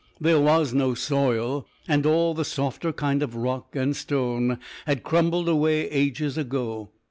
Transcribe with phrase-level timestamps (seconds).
[0.19, 5.47] There was no soil, and all the softer kind of rock and stone had crumbled
[5.47, 6.89] away ages ago.